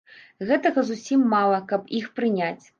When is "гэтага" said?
0.51-0.85